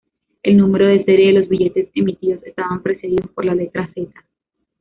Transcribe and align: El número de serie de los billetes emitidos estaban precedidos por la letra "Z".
El 0.41 0.57
número 0.57 0.87
de 0.87 1.03
serie 1.05 1.27
de 1.31 1.39
los 1.39 1.47
billetes 1.47 1.89
emitidos 1.93 2.43
estaban 2.43 2.81
precedidos 2.81 3.27
por 3.35 3.45
la 3.45 3.53
letra 3.53 3.87
"Z". 3.93 4.11